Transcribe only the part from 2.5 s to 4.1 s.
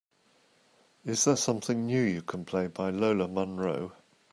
by Lola Monroe